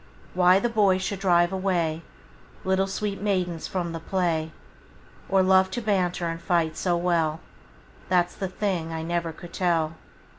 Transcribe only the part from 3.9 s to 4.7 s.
the play,